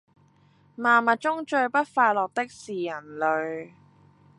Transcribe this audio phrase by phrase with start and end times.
[0.77, 3.73] 萬物中最不快樂的是人類